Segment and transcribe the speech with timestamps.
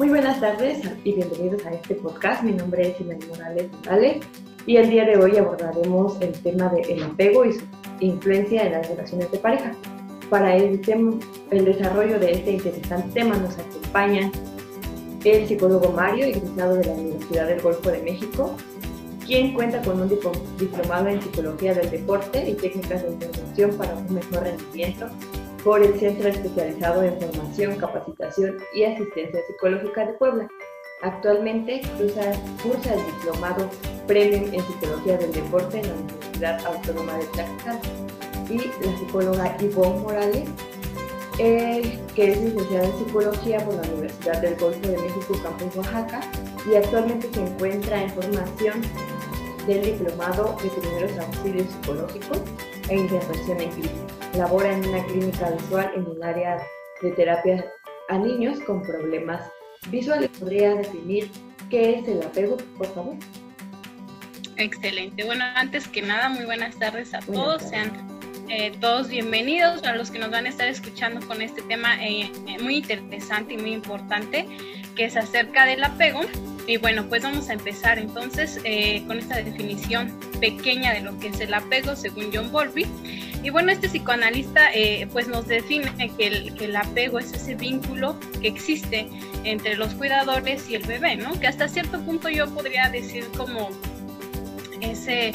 [0.00, 2.42] Muy buenas tardes y bienvenidos a este podcast.
[2.42, 4.16] Mi nombre es Imelda Morales Morales
[4.64, 7.60] y el día de hoy abordaremos el tema del apego y su
[8.00, 9.72] influencia en las relaciones de pareja.
[10.30, 10.80] Para el,
[11.50, 14.32] el desarrollo de este interesante tema nos acompaña
[15.22, 18.56] el psicólogo Mario, egresado de la Universidad del Golfo de México,
[19.26, 24.14] quien cuenta con un diplomado en psicología del deporte y técnicas de intervención para un
[24.14, 25.10] mejor rendimiento
[25.64, 30.48] por el Centro Especializado en Formación, Capacitación y Asistencia Psicológica de Puebla.
[31.02, 33.68] Actualmente cursa, cursa el diplomado
[34.06, 37.80] Premium en Psicología del Deporte en la Universidad Autónoma de Tlaxcala.
[38.48, 40.48] Y la psicóloga Ivonne Morales,
[41.36, 46.20] que es licenciada en Psicología por la Universidad del Golfo de México, Campus Oaxaca,
[46.68, 48.82] y actualmente se encuentra en formación
[49.66, 52.40] del Diplomado de Primeros Auxilios Psicológicos
[52.88, 56.62] e Intervención en Clínica labora en una clínica visual en el área
[57.02, 57.64] de terapia
[58.08, 59.50] a niños con problemas
[59.88, 60.30] visuales.
[60.38, 61.30] ¿Podría definir
[61.68, 63.16] qué es el apego, por favor?
[64.56, 65.24] Excelente.
[65.24, 67.62] Bueno, antes que nada, muy buenas tardes a todos.
[67.62, 67.90] Sean
[68.48, 72.30] eh, todos bienvenidos a los que nos van a estar escuchando con este tema eh,
[72.48, 74.46] eh, muy interesante y muy importante
[74.96, 76.20] que es acerca del apego.
[76.66, 78.60] Y bueno, pues vamos a empezar entonces
[79.06, 82.86] con esta definición pequeña de lo que es el apego según John Bowlby.
[83.42, 88.48] Y bueno, este psicoanalista eh, pues nos define que el, apego es ese vínculo que
[88.48, 89.08] existe
[89.44, 91.38] entre los cuidadores y el bebé, ¿no?
[91.40, 93.70] Que hasta cierto punto yo podría decir como
[94.80, 95.32] ese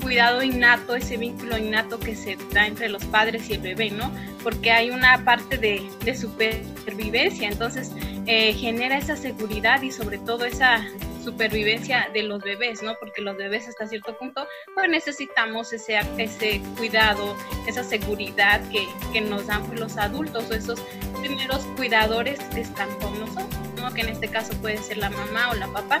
[0.00, 4.12] cuidado innato, ese vínculo innato que se da entre los padres y el bebé, ¿no?
[4.44, 7.90] Porque hay una parte de, de supervivencia, entonces
[8.26, 10.86] eh, genera esa seguridad y sobre todo esa
[11.30, 12.94] supervivencia de los bebés, ¿no?
[12.98, 19.46] Porque los bebés hasta cierto punto, pues necesitamos ese, ese cuidado, esa seguridad que, nos
[19.46, 20.80] dan pues, los adultos o esos
[21.20, 23.92] primeros cuidadores que están con nosotros, ¿no?
[23.92, 26.00] Que en este caso puede ser la mamá o la papá,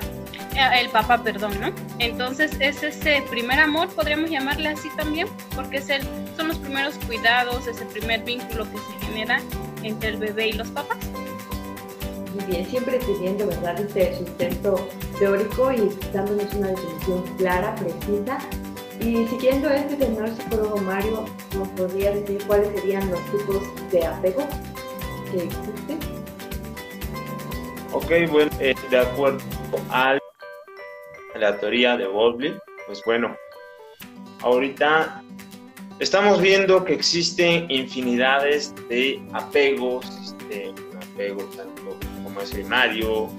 [0.54, 1.72] eh, el papá, perdón, ¿no?
[1.98, 6.02] Entonces es ese primer amor, podríamos llamarle así también, porque es el,
[6.36, 9.42] son los primeros cuidados, ese primer vínculo que se genera
[9.82, 10.98] entre el bebé y los papás.
[12.46, 14.88] Bien, siempre teniendo, ¿verdad?, este sustento
[15.18, 18.38] teórico y dándonos una definición clara, precisa.
[19.00, 21.24] Y siguiendo este señor psicólogo Mario,
[21.56, 23.62] ¿nos podría decir cuáles serían los tipos
[23.92, 24.46] de apego
[25.30, 25.98] que existen?
[27.92, 29.40] Ok, bueno, eh, de acuerdo
[29.90, 30.18] a
[31.36, 32.54] la teoría de Bowlby,
[32.86, 33.36] pues bueno,
[34.42, 35.22] ahorita
[35.98, 40.74] estamos viendo que existen infinidades de apegos, este,
[41.12, 41.77] apego tanto
[42.28, 43.30] como es primario,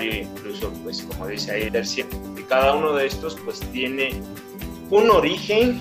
[0.00, 2.18] incluso, pues como dice ahí, terciario.
[2.36, 4.20] Y cada uno de estos pues tiene
[4.90, 5.80] un origen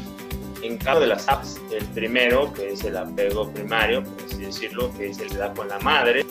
[0.62, 1.59] en cada de las apps.
[1.72, 5.53] El primero, que es el apego primario, por así decirlo, que es el que da
[5.53, 6.25] con la madre.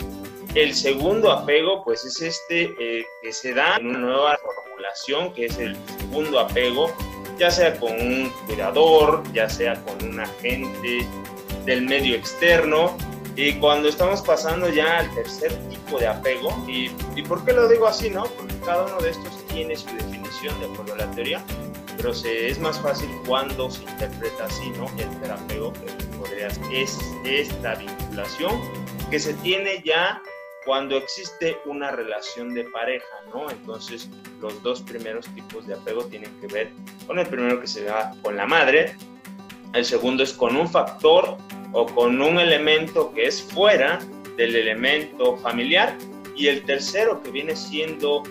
[0.54, 5.46] El segundo apego, pues es este eh, que se da en una nueva formulación, que
[5.46, 6.90] es el segundo apego,
[7.38, 11.06] ya sea con un cuidador, ya sea con un agente
[11.66, 12.96] del medio externo,
[13.36, 17.68] y cuando estamos pasando ya al tercer tipo de apego, y, y por qué lo
[17.68, 18.24] digo así, no?
[18.24, 21.44] Porque cada uno de estos tiene su definición de acuerdo a la teoría,
[21.98, 24.86] pero se, es más fácil cuando se interpreta así, ¿no?
[24.98, 28.58] El terapego que podría es esta vinculación
[29.10, 30.20] que se tiene ya
[30.64, 33.50] cuando existe una relación de pareja, ¿no?
[33.50, 34.08] Entonces,
[34.40, 36.70] los dos primeros tipos de apego tienen que ver
[37.06, 38.96] con el primero que se da con la madre,
[39.74, 41.36] el segundo es con un factor
[41.72, 43.98] o con un elemento que es fuera
[44.36, 45.96] del elemento familiar
[46.36, 48.22] y el tercero que viene siendo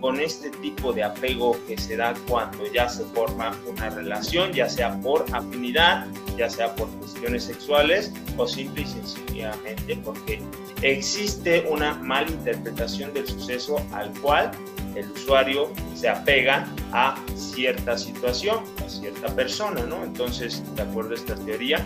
[0.00, 4.68] con este tipo de apego que se da cuando ya se forma una relación, ya
[4.68, 6.06] sea por afinidad,
[6.36, 10.42] ya sea por cuestiones sexuales o simple y sencillamente porque
[10.82, 14.50] existe una mala interpretación del suceso al cual
[14.94, 20.04] el usuario se apega a cierta situación, a cierta persona, ¿no?
[20.04, 21.84] Entonces, de acuerdo a esta teoría,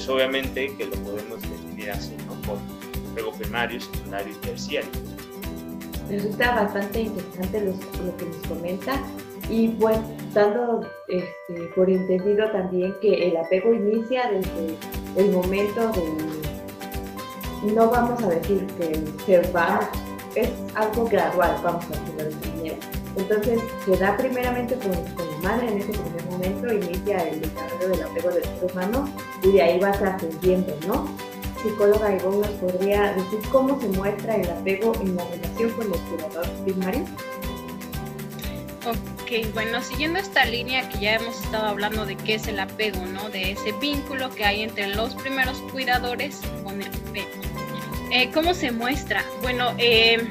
[0.00, 2.32] pues obviamente que lo podemos definir así, ¿no?
[2.46, 2.56] Por
[3.12, 4.90] apego primario, secundario y terciario.
[6.08, 7.78] Resulta bastante interesante lo,
[8.16, 8.98] que nos comenta
[9.50, 9.98] y pues
[10.32, 14.76] dando este, por entendido también que el apego inicia desde
[15.16, 19.80] el momento de, no vamos a decir que se va
[20.34, 22.76] es algo gradual, vamos a decirlo de manera.
[23.16, 27.88] Entonces, se da primeramente con, con, la madre en ese primer momento, inicia el desarrollo
[27.88, 31.08] del apego del ser humano y de ahí vas ascendiendo, ¿no?
[31.62, 36.00] Psicóloga Ivonne nos podría decir cómo se muestra el apego en la relación con el
[36.00, 37.04] cuidador primario.
[38.86, 43.04] Ok, bueno, siguiendo esta línea que ya hemos estado hablando de qué es el apego,
[43.06, 43.28] ¿no?
[43.28, 47.26] De ese vínculo que hay entre los primeros cuidadores con el bebé.
[48.10, 49.22] Eh, ¿Cómo se muestra?
[49.42, 50.26] Bueno, eh,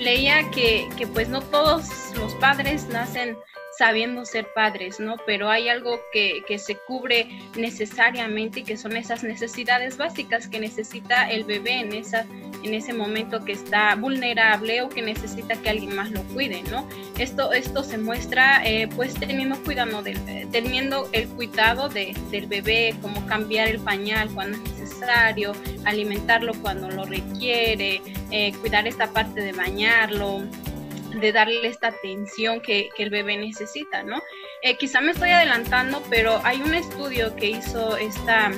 [0.00, 3.36] leía que, que pues no todos los padres nacen
[3.76, 5.16] sabiendo ser padres, ¿no?
[5.26, 10.60] Pero hay algo que, que, se cubre necesariamente y que son esas necesidades básicas que
[10.60, 12.26] necesita el bebé en, esa,
[12.62, 16.86] en ese momento que está vulnerable o que necesita que alguien más lo cuide, ¿no?
[17.18, 20.18] Esto, esto se muestra eh, pues teniendo cuidado, del,
[20.50, 25.52] teniendo el cuidado de, del bebé, como cambiar el pañal cuando es necesario,
[25.84, 30.42] alimentarlo cuando lo requiere, eh, cuidar esta parte de bañarlo,
[31.14, 34.22] de darle esta atención que, el bebé necesita, ¿no?
[34.62, 38.52] Eh, quizá me estoy adelantando, pero hay un estudio que hizo esta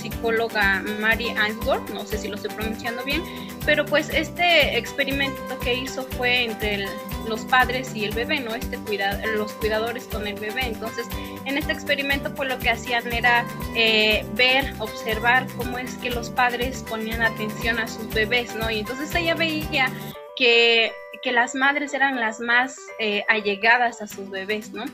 [0.00, 3.22] psicóloga Mary Ainsworth, no sé si lo estoy pronunciando bien,
[3.66, 6.86] pero pues este experimento que hizo fue entre
[7.28, 8.54] los padres y el bebé, ¿no?
[8.54, 10.66] Este cuida, los cuidadores con el bebé.
[10.66, 11.06] Entonces,
[11.44, 13.44] en este experimento pues lo que hacían era
[13.74, 18.70] eh, ver, observar cómo es que los padres ponían atención a sus bebés, ¿no?
[18.70, 19.90] Y entonces ella veía
[20.36, 20.92] que
[21.22, 24.84] que las madres eran las más eh, allegadas a sus bebés, ¿no?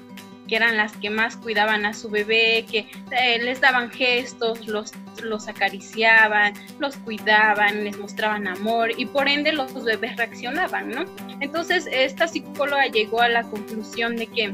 [0.49, 4.93] que eran las que más cuidaban a su bebé, que eh, les daban gestos, los,
[5.23, 11.05] los acariciaban, los cuidaban, les mostraban amor y por ende los bebés reaccionaban, ¿no?
[11.41, 14.53] Entonces esta psicóloga llegó a la conclusión de que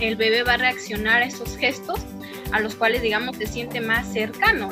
[0.00, 2.00] el bebé va a reaccionar a esos gestos
[2.50, 4.70] a los cuales digamos se siente más cercano,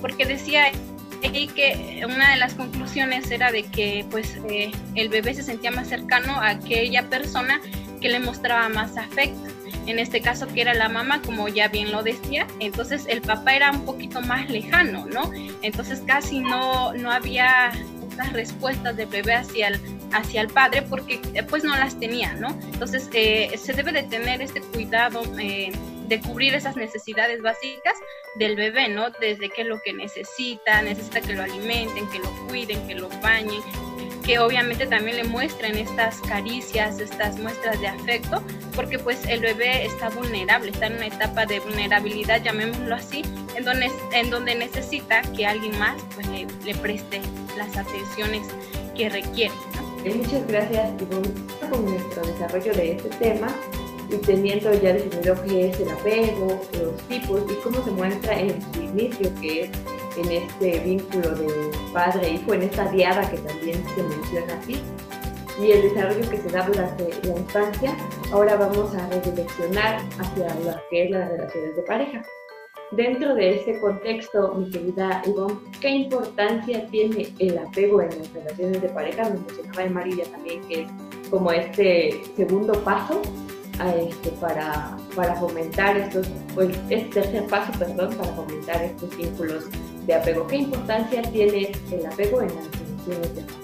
[0.00, 0.72] porque decía
[1.22, 5.70] y que una de las conclusiones era de que pues eh, el bebé se sentía
[5.70, 7.60] más cercano a aquella persona
[8.00, 9.48] que le mostraba más afecto.
[9.86, 13.54] En este caso que era la mamá, como ya bien lo decía, entonces el papá
[13.54, 15.30] era un poquito más lejano, ¿no?
[15.62, 17.72] Entonces casi no, no había
[18.08, 19.80] estas respuestas del bebé hacia el,
[20.12, 22.48] hacia el padre porque eh, pues no las tenía, ¿no?
[22.72, 25.22] Entonces eh, se debe de tener este cuidado
[26.10, 27.94] de cubrir esas necesidades básicas
[28.34, 29.10] del bebé, ¿no?
[29.10, 33.08] Desde qué es lo que necesita, necesita que lo alimenten, que lo cuiden, que lo
[33.22, 33.62] bañen,
[34.26, 38.42] que obviamente también le muestren estas caricias, estas muestras de afecto,
[38.74, 43.22] porque pues el bebé está vulnerable, está en una etapa de vulnerabilidad, llamémoslo así,
[43.54, 47.20] en donde, en donde necesita que alguien más pues, le, preste
[47.56, 48.48] las atenciones
[48.96, 49.54] que requiere.
[49.76, 50.16] ¿no?
[50.16, 51.28] Muchas gracias, Ivonne,
[51.70, 53.46] por nuestro desarrollo de este tema
[54.10, 58.60] y teniendo ya definido qué es el apego, los tipos y cómo se muestra en
[58.72, 59.70] su inicio, que es
[60.16, 64.80] en este vínculo de padre-hijo, en esta diada que también se menciona aquí,
[65.60, 67.96] y el desarrollo que se da durante la infancia,
[68.32, 72.22] ahora vamos a redireccionar hacia lo que es las relaciones de pareja.
[72.92, 78.82] Dentro de este contexto, mi querida Ivonne, ¿qué importancia tiene el apego en las relaciones
[78.82, 79.24] de pareja?
[79.24, 80.88] Me mencionaba en María también que es
[81.30, 83.22] como este segundo paso
[83.88, 89.64] este, para, para fomentar estos, pues, este tercer paso, perdón, para fomentar estos vínculos
[90.06, 90.46] de apego.
[90.46, 92.66] ¿Qué importancia tiene el apego en las
[93.06, 93.60] relaciones de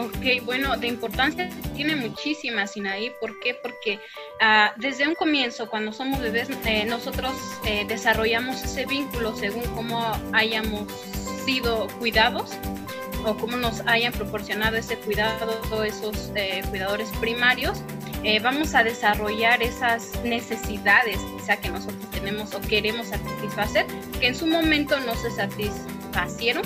[0.00, 3.12] Ok, bueno, de importancia tiene muchísima, Sinaí.
[3.20, 3.54] ¿Por qué?
[3.54, 3.98] Porque
[4.40, 7.34] uh, desde un comienzo, cuando somos bebés, eh, nosotros
[7.66, 10.00] eh, desarrollamos ese vínculo según cómo
[10.32, 10.90] hayamos
[11.44, 12.56] sido cuidados
[13.24, 17.82] o cómo nos hayan proporcionado ese cuidado esos eh, cuidadores primarios,
[18.22, 23.86] eh, vamos a desarrollar esas necesidades quizá que nosotros tenemos o queremos satisfacer,
[24.18, 26.62] que en su momento no se satisfacieron.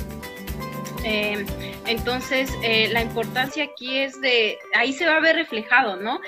[1.07, 1.45] Eh,
[1.87, 2.51] entonces,
[2.91, 6.19] la importancia aquí es de, ahí se va a ver reflejado, ¿no?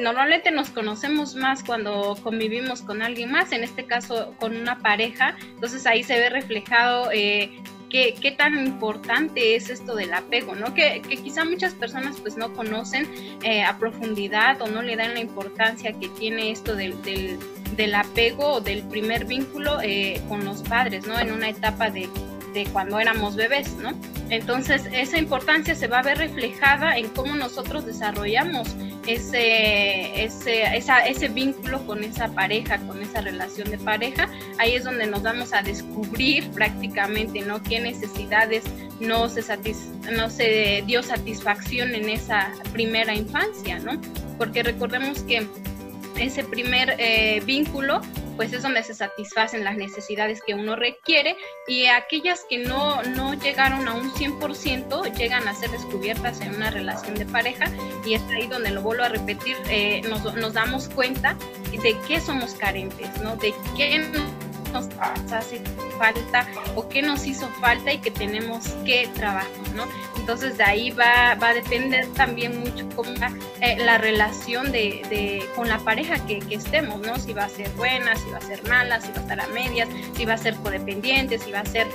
[0.00, 5.36] normalmente nos conocemos más cuando convivimos con alguien más, en este caso con una pareja,
[5.40, 7.10] entonces ahí se ve reflejado
[7.92, 10.74] qué, tan importante es esto del apego, ¿no?
[10.74, 13.06] Que, quizá muchas personas pues no conocen
[13.42, 18.54] eh, a profundidad o no le dan la importancia que tiene esto del, del, apego
[18.54, 21.18] o del primer vínculo eh, con los padres, ¿no?
[21.18, 22.08] En una etapa de,
[22.52, 23.92] de cuando éramos bebés, ¿no?
[24.30, 28.74] Entonces, esa importancia se va a ver reflejada en cómo nosotros desarrollamos
[29.06, 34.28] ese, ese, ese vínculo con esa pareja, con esa relación de pareja.
[34.58, 37.62] Ahí es donde nos vamos a descubrir prácticamente, ¿no?
[37.62, 38.64] Qué necesidades
[39.00, 39.42] no se,
[40.12, 44.00] no se dio satisfacción en esa primera infancia, ¿no?
[44.38, 45.46] Porque recordemos que
[46.18, 48.00] ese primer eh, vínculo
[48.36, 51.36] pues es donde se satisfacen las necesidades que uno requiere
[51.66, 56.70] y aquellas que no, no llegaron a un 100% llegan a ser descubiertas en una
[56.70, 57.66] relación de pareja
[58.04, 61.36] y es ahí donde lo vuelvo a repetir, eh, nos, nos, damos cuenta
[61.70, 63.36] de qué somos carentes, ¿no?
[63.36, 63.96] De qué
[64.72, 64.88] nos
[65.32, 65.60] hace
[65.98, 69.86] falta o qué nos hizo falta y que tenemos que trabajar, ¿no?
[70.16, 73.12] Entonces de ahí va, va a depender también mucho cómo
[73.60, 77.18] eh, la relación de, con la pareja que, que, estemos, ¿no?
[77.18, 79.46] Si va a ser buena, si va a ser mala, si va a estar a
[79.48, 81.86] medias, si va a ser codependiente, si va a ser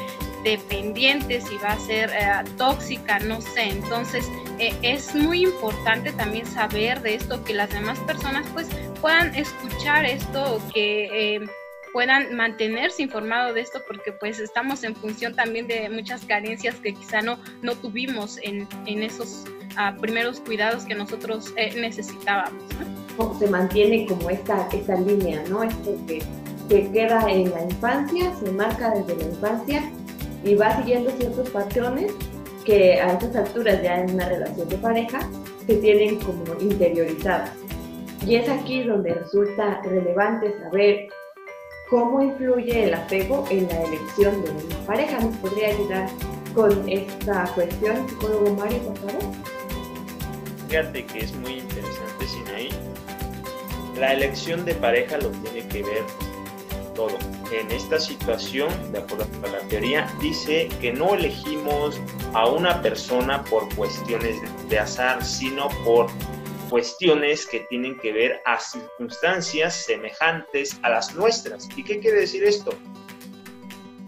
[0.44, 3.70] dependiente, si va a ser eh, tóxica, no sé.
[3.70, 4.30] Entonces
[4.60, 8.68] eh, es muy importante también saber de esto, que las demás personas pues
[9.02, 11.48] puedan escuchar esto, que eh,
[11.94, 16.94] puedan mantenerse informados de esto, porque pues estamos en función también de muchas carencias que
[16.94, 22.64] quizá no, no tuvimos en, en esos ah, primeros cuidados que nosotros necesitábamos.
[23.40, 25.64] Se mantiene como esta, esta línea, ¿no?
[25.64, 26.22] Esto que,
[26.70, 29.92] que queda en la infancia, se marca desde la infancia
[30.44, 32.14] y va siguiendo ciertos patrones
[32.64, 35.20] que a estas alturas ya en una relación de pareja
[35.66, 37.52] se tienen como interiorizadas.
[38.26, 41.08] Y es aquí donde resulta relevante saber
[41.90, 45.20] cómo influye el apego en la elección de una pareja.
[45.20, 46.10] ¿Nos podría ayudar
[46.54, 49.36] con esta cuestión, psicólogo Mario, por favor?
[50.68, 52.70] Fíjate que es muy interesante, Sinaí.
[53.98, 56.04] La elección de pareja lo tiene que ver
[56.94, 57.18] todo.
[57.52, 62.02] En esta situación, de acuerdo a la teoría, dice que no elegimos
[62.34, 64.36] a una persona por cuestiones
[64.68, 66.08] de azar, sino por
[66.70, 71.68] cuestiones que tienen que ver a circunstancias semejantes a las nuestras.
[71.76, 72.72] ¿Y qué quiere decir esto?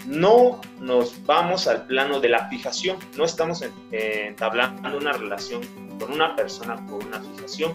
[0.06, 5.62] No nos vamos al plano de la fijación, no estamos entablando una relación
[6.00, 7.74] con una persona por una fijación,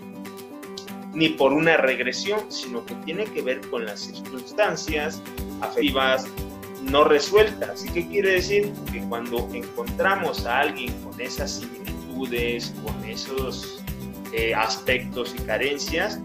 [1.12, 5.22] ni por una regresión, sino que tiene que ver con las circunstancias
[5.60, 6.26] afectivas
[6.82, 7.84] no resueltas.
[7.84, 8.72] ¿Y qué quiere decir?
[8.92, 13.83] Que cuando encontramos a alguien con esas similitudes, con esos
[14.36, 16.18] eh, aspectos y carencias,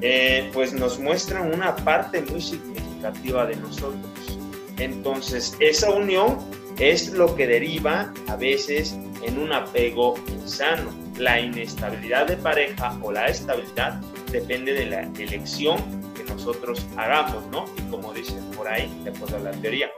[0.00, 4.38] eh, pues nos muestran una parte muy significativa de nosotros.
[4.78, 6.38] Entonces, esa unión
[6.78, 13.12] es lo que deriva a veces en un apego insano la inestabilidad de pareja o
[13.12, 14.00] la estabilidad
[14.30, 15.78] depende de la elección
[16.14, 17.64] que nosotros hagamos, ¿no?
[17.78, 19.90] Y como dicen por ahí, de acuerdo a la teoría,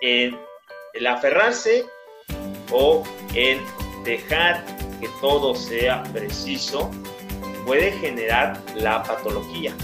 [0.00, 0.38] en
[0.94, 1.84] el aferrarse
[2.70, 3.02] o
[3.34, 3.58] en
[4.04, 4.64] dejar
[5.00, 6.90] que todo sea preciso
[7.64, 9.74] puede generar la patología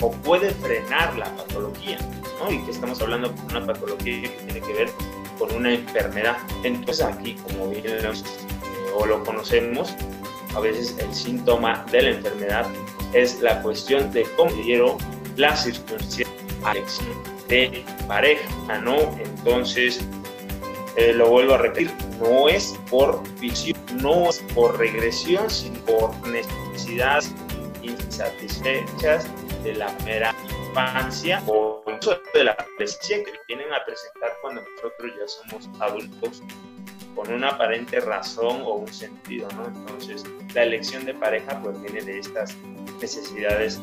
[0.00, 1.98] o puede frenar la patología,
[2.40, 2.50] ¿no?
[2.50, 4.88] Y que estamos hablando de una patología que tiene que ver
[5.38, 6.36] con una enfermedad.
[6.62, 7.84] Entonces aquí, como bien
[8.94, 9.94] o lo conocemos,
[10.54, 12.66] a veces el síntoma de la enfermedad
[13.12, 14.96] es la cuestión de cómo dieron
[15.36, 16.28] las circunstancias
[17.48, 18.96] de pareja, ¿no?
[19.22, 20.00] Entonces,
[20.96, 26.28] eh, lo vuelvo a repetir, no es por visión, no es por regresión, sino por
[26.28, 27.34] necesidades
[27.82, 29.26] insatisfechas
[29.62, 30.34] de la mera
[30.68, 31.82] infancia o
[32.34, 36.42] de la adolescencia que vienen a presentar cuando nosotros ya somos adultos
[37.14, 39.66] con una aparente razón o un sentido, ¿no?
[39.66, 40.24] Entonces,
[40.54, 42.54] la elección de pareja pues viene de estas
[43.00, 43.80] necesidades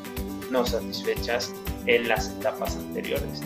[0.51, 1.53] no satisfechas
[1.88, 3.41] en las etapas anteriores.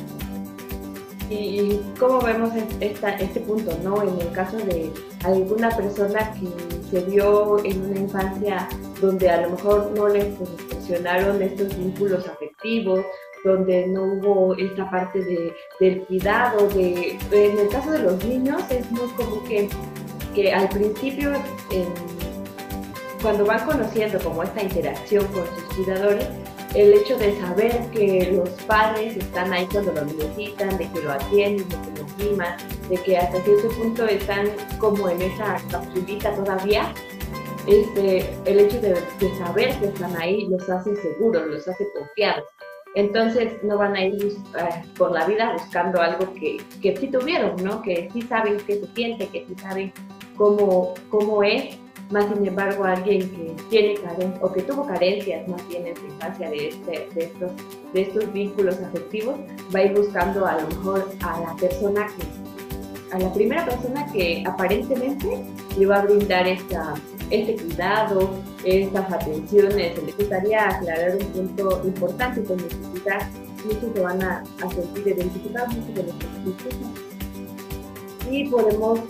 [1.30, 4.02] ¿Y cómo vemos este punto, no?
[4.02, 4.92] En el caso de
[5.26, 6.48] alguna persona que
[6.90, 8.70] se vio en una infancia
[9.02, 13.06] donde a lo mejor no le funcionaron estos vínculos afectivos
[13.44, 16.68] donde no hubo esta parte de, del cuidado.
[16.70, 19.70] De, en el caso de los niños es muy común que,
[20.34, 21.32] que al principio,
[23.22, 26.28] cuando van conociendo como esta interacción con sus cuidadores,
[26.78, 31.12] el hecho de saber que los padres están ahí cuando lo necesitan, de que lo
[31.12, 32.56] atienden, de que lo miman,
[32.88, 36.94] de que hasta cierto punto están como en esa capsulita todavía,
[37.66, 42.46] este, el hecho de, de, saber que están ahí los hace seguros, los hace confiados.
[42.94, 47.56] Entonces no van a ir eh, por la vida buscando algo que, que sí tuvieron,
[47.64, 47.82] ¿no?
[47.82, 49.92] Que sí saben qué se siente, que sí saben
[50.36, 51.76] cómo, cómo es.
[52.10, 56.06] Más sin embargo, alguien que tiene carencias o que tuvo carencias más bien en su
[56.06, 57.52] infancia de, este, de, estos,
[57.94, 59.36] de estos vínculos afectivos,
[59.76, 64.06] va a ir buscando a lo mejor a la persona que, a la primera persona
[64.14, 65.44] que aparentemente
[65.78, 66.94] le va a brindar esta,
[67.30, 68.30] este cuidado,
[68.64, 70.02] estas atenciones.
[70.02, 73.26] Me gustaría aclarar un punto importante con quizás
[73.66, 76.28] muchos se van a, sentir identificados, muchos de los que
[78.32, 79.02] Y podemos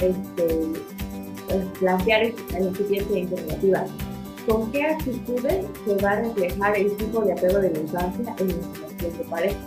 [0.00, 0.95] este,
[1.78, 3.84] plantear la siguiente alternativa.
[4.46, 8.48] ¿Con qué actitudes se va a reflejar el tipo de apego de la infancia en
[8.48, 9.58] nuestra pareja?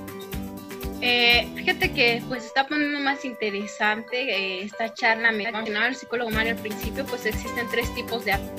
[1.02, 5.32] Eh, fíjate que pues está poniendo más interesante eh, esta charla.
[5.32, 8.56] Me mencionaba el psicólogo Mario al principio, pues existen tres tipos de apego.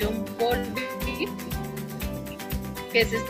[0.00, 0.58] John Paul
[2.92, 3.20] que es el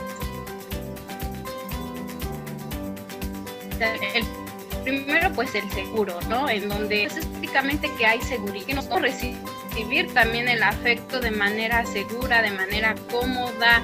[4.89, 6.49] primero pues el seguro, ¿no?
[6.49, 11.85] En donde es específicamente que hay seguridad, que nos recibir también el afecto de manera
[11.85, 13.83] segura, de manera cómoda,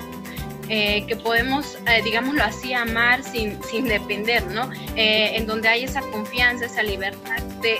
[0.68, 4.70] eh, que podemos, eh, digámoslo así, amar sin, sin depender, ¿no?
[4.96, 7.78] Eh, en donde hay esa confianza, esa libertad de,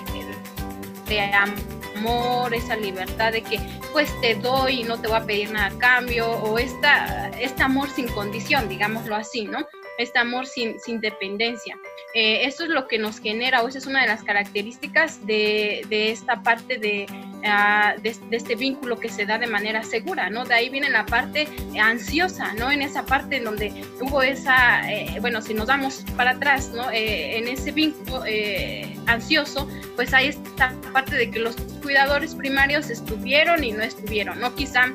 [1.08, 3.58] de amor, esa libertad de que
[3.92, 7.62] pues te doy y no te voy a pedir nada a cambio, o esta, este
[7.62, 9.66] amor sin condición, digámoslo así, ¿no?
[9.96, 11.78] Este amor sin, sin dependencia.
[12.14, 15.84] Eh, esto es lo que nos genera, o esa es una de las características de,
[15.88, 20.30] de esta parte de, uh, de, de, este vínculo que se da de manera segura,
[20.30, 20.44] ¿no?
[20.44, 21.48] De ahí viene la parte
[21.80, 22.70] ansiosa, ¿no?
[22.70, 26.88] En esa parte en donde hubo esa, eh, bueno, si nos damos para atrás, ¿no?
[26.90, 32.90] Eh, en ese vínculo eh, ansioso, pues hay esta parte de que los cuidadores primarios
[32.90, 34.54] estuvieron y no estuvieron, ¿no?
[34.54, 34.92] Quizá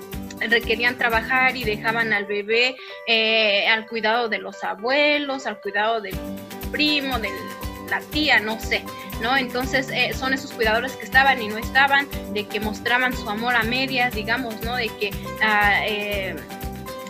[0.48, 2.76] requerían trabajar y dejaban al bebé
[3.08, 6.16] eh, al cuidado de los abuelos, al cuidado del
[6.72, 7.30] primo, de
[7.90, 8.84] la tía, no sé,
[9.22, 9.36] ¿no?
[9.36, 13.56] Entonces eh, son esos cuidadores que estaban y no estaban, de que mostraban su amor
[13.56, 14.76] a medias, digamos, ¿no?
[14.76, 15.10] De que...
[15.10, 16.36] Uh, eh,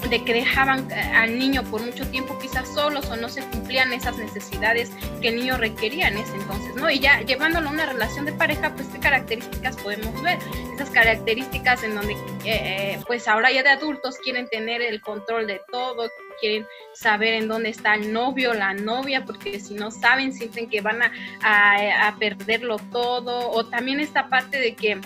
[0.07, 4.17] de que dejaban al niño por mucho tiempo quizás solos o no se cumplían esas
[4.17, 6.89] necesidades que el niño requería en ese entonces, ¿no?
[6.89, 10.39] Y ya llevándolo a una relación de pareja, pues qué características podemos ver.
[10.73, 15.61] Esas características en donde, eh, pues ahora ya de adultos quieren tener el control de
[15.69, 20.69] todo, quieren saber en dónde está el novio, la novia, porque si no saben, sienten
[20.69, 23.51] que van a, a, a perderlo todo.
[23.51, 24.99] O también esta parte de que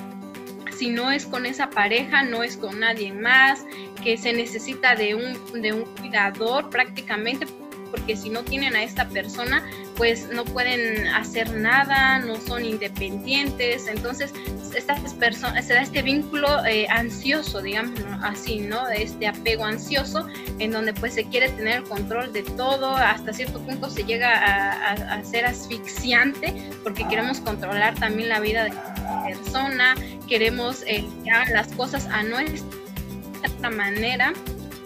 [0.77, 3.65] si no es con esa pareja, no es con nadie más,
[4.03, 7.45] que se necesita de un, de un cuidador prácticamente,
[7.93, 9.63] porque si no tienen a esta persona,
[9.95, 14.33] pues no pueden hacer nada, no son independientes, entonces
[14.75, 18.89] estas personas, se da este vínculo eh, ansioso, digamos así, ¿no?
[18.89, 23.59] Este apego ansioso, en donde pues se quiere tener el control de todo, hasta cierto
[23.59, 28.71] punto se llega a, a, a ser asfixiante, porque queremos controlar también la vida de
[28.71, 29.93] la persona,
[30.27, 34.33] queremos eh, que hagan las cosas a nuestra manera.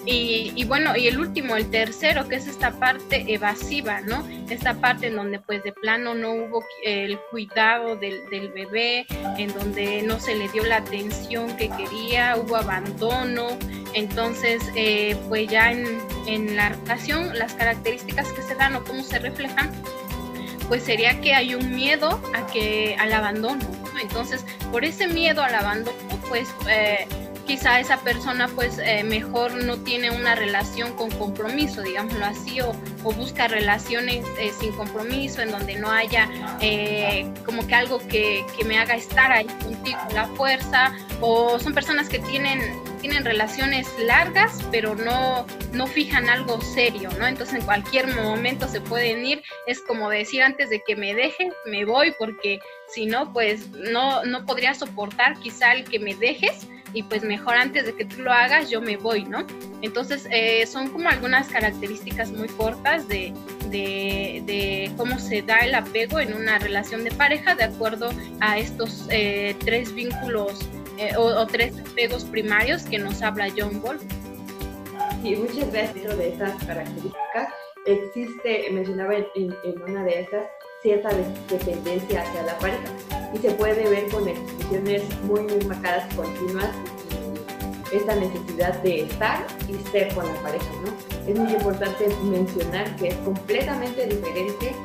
[0.10, 4.26] Y, bueno, y el último, el tercero, que es esta parte evasiva, ¿no?
[4.50, 9.06] Esta parte en donde pues de plano no hubo el cuidado del, del bebé,
[9.38, 13.50] en donde no se le dio la atención que quería, hubo abandono.
[13.94, 19.04] Entonces, eh, pues ya en, en la relación, las características que se dan o cómo
[19.04, 19.74] se reflejan,
[20.70, 23.66] pues sería que hay un miedo a que al abandono.
[23.94, 24.00] ¿no?
[24.00, 25.98] Entonces, por ese miedo al abandono,
[26.30, 27.08] pues eh,
[27.48, 32.74] quizá esa persona pues eh, mejor no tiene una relación con compromiso, digámoslo así, o,
[33.04, 36.30] busca relaciones eh, sin compromiso, en donde no haya
[36.60, 41.74] eh, como que algo que, que, me haga estar ahí contigo, la fuerza, o son
[41.74, 42.60] personas que tienen,
[43.00, 47.26] tienen relaciones largas, pero no, no fijan algo serio, ¿no?
[47.26, 51.54] Entonces en cualquier momento se pueden ir, es como decir antes de que me dejen,
[51.66, 56.68] me voy, porque si no, pues no, no podría soportar quizá el que me dejes
[56.94, 59.46] y pues mejor antes de que tú lo hagas yo me voy, ¿no?
[59.82, 63.34] Entonces eh, son como algunas características muy cortas de,
[63.70, 68.58] de, de, cómo se da el apego en una relación de pareja de acuerdo a
[68.58, 74.00] estos eh, tres vínculos eh, o, o, tres apegos primarios que nos habla John Ball.
[75.22, 77.50] Sí, muchas veces dentro de estas características
[77.86, 80.46] existe, mencionaba en, en una de estas,
[80.82, 81.10] cierta
[81.50, 82.90] dependencia hacia la pareja
[83.34, 86.70] y se puede ver con expresiones muy, muy marcadas continuas
[87.92, 91.30] y esta necesidad de estar y ser con la pareja, ¿no?
[91.30, 94.76] Es muy importante mencionar que es completamente diferente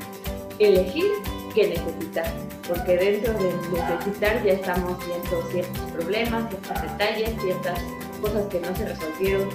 [0.58, 1.10] elegir
[1.54, 2.26] que necesitar,
[2.66, 7.78] porque dentro de necesitar ya estamos viendo ciertos problemas, ciertos detalles, ciertas
[8.20, 9.48] cosas que no se resolvieron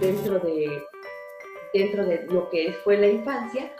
[0.00, 0.82] dentro de,
[1.72, 3.70] dentro de lo que fue la infancia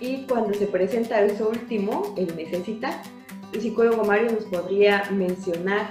[0.00, 3.02] y cuando se presenta eso último, el necesitar,
[3.52, 5.90] el psicólogo Mario nos podría mencionar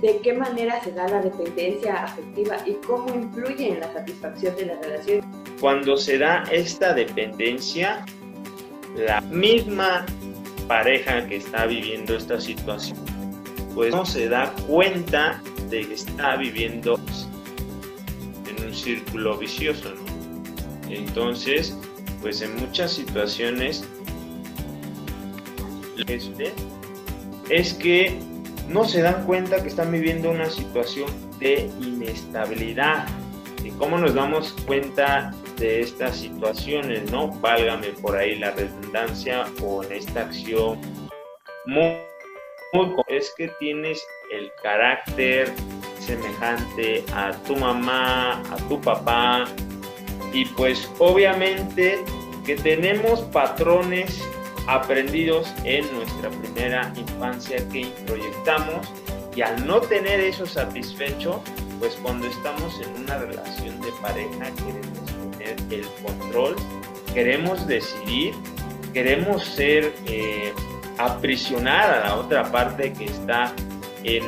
[0.00, 4.66] de qué manera se da la dependencia afectiva y cómo influye en la satisfacción de
[4.66, 5.20] la relación.
[5.60, 8.04] Cuando se da esta dependencia,
[8.96, 10.04] la misma
[10.66, 12.98] pareja que está viviendo esta situación,
[13.74, 15.40] pues no se da cuenta
[15.70, 16.98] de que está viviendo
[18.48, 20.90] en un círculo vicioso, ¿no?
[20.90, 21.76] Entonces,
[22.24, 23.86] pues en muchas situaciones
[27.50, 28.18] es que
[28.66, 33.06] no se dan cuenta que están viviendo una situación de inestabilidad.
[33.62, 37.10] ¿Y cómo nos damos cuenta de estas situaciones?
[37.12, 40.80] No, válgame por ahí la redundancia o en esta acción.
[41.66, 41.98] Muy,
[42.72, 45.52] muy, es que tienes el carácter
[46.00, 49.44] semejante a tu mamá, a tu papá,
[50.34, 52.04] y pues obviamente
[52.44, 54.22] que tenemos patrones
[54.66, 58.92] aprendidos en nuestra primera infancia que introyectamos
[59.36, 61.42] y al no tener eso satisfecho,
[61.78, 66.56] pues cuando estamos en una relación de pareja queremos tener el control,
[67.12, 68.34] queremos decidir,
[68.92, 70.52] queremos ser, eh,
[70.98, 73.52] aprisionar a la otra parte que está
[74.02, 74.24] en,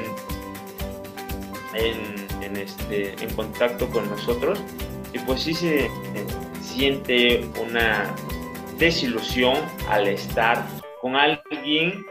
[1.74, 4.60] en, este, en contacto con nosotros.
[5.16, 5.90] Y pues sí se
[6.60, 8.14] siente una
[8.78, 9.56] desilusión
[9.88, 10.62] al estar
[11.00, 12.04] con alguien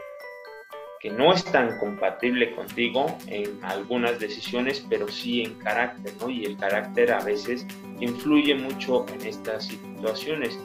[0.98, 6.28] que no es tan compatible contigo en algunas decisiones, pero sí en carácter, ¿no?
[6.28, 7.64] Y el carácter a veces
[8.00, 10.58] influye mucho en estas situaciones.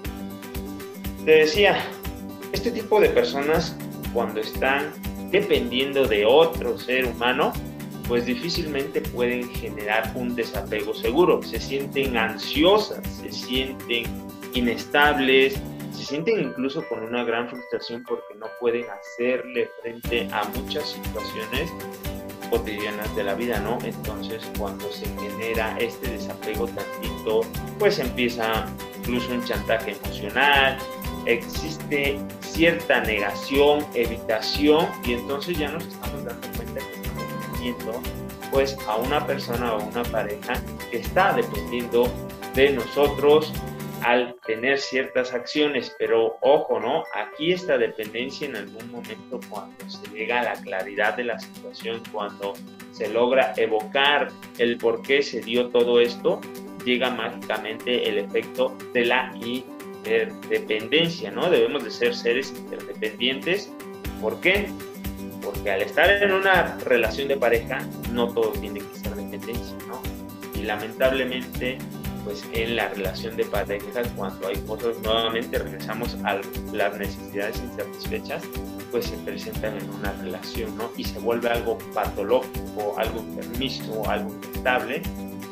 [1.24, 1.78] Te decía,
[2.54, 3.78] este tipo de personas
[4.16, 4.94] cuando están
[5.30, 7.54] dependiendo de otro ser humano,
[8.12, 11.42] pues difícilmente pueden generar un desapego seguro.
[11.44, 14.04] Se sienten ansiosas, se sienten
[14.54, 15.58] inestables,
[15.94, 21.72] se sienten incluso con una gran frustración porque no pueden hacerle frente a muchas situaciones
[22.50, 23.78] cotidianas de la vida, ¿no?
[23.82, 27.46] Entonces cuando se genera este desapego tantito,
[27.80, 28.66] pues empieza
[29.00, 30.78] incluso un chantaje emocional,
[31.28, 37.01] existe cierta negación, evitación y entonces ya nos estamos dando cuenta que
[38.52, 40.54] pues a una persona o una pareja
[40.90, 42.08] que está dependiendo
[42.56, 43.54] de nosotros
[44.04, 47.04] al tener ciertas acciones, pero ojo, ¿no?
[47.14, 52.02] Aquí esta dependencia en algún momento cuando se llega a la claridad de la situación,
[52.12, 52.54] cuando
[52.92, 56.42] se logra evocar el por qué se dio todo esto,
[56.84, 61.50] llega mágicamente el efecto de la interdependencia, ¿no?
[61.50, 63.72] Debemos de ser seres interdependientes.
[64.20, 64.68] ¿Por qué?
[65.54, 67.80] Porque al estar en una relación de pareja,
[68.12, 70.02] no todo tiene que ser dependencia, ¿no?
[70.60, 71.78] Y lamentablemente
[72.24, 76.40] pues en la relación de pareja cuando hay cosas nuevamente regresamos a
[76.72, 78.44] las necesidades insatisfechas
[78.92, 80.92] pues se presentan en una relación ¿no?
[80.98, 85.02] y se vuelve algo patológico algo enfermizo algo inestable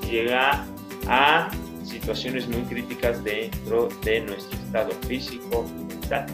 [0.10, 0.66] llega
[1.08, 1.50] a
[1.84, 6.28] situaciones muy críticas dentro de nuestro estado físico y mental